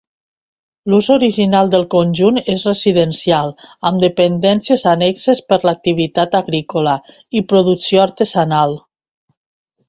[0.91, 3.53] L'ús original del conjunt és residencial
[3.89, 6.97] amb dependències annexes per l'activitat agrícola
[7.41, 8.75] i producció artesanal.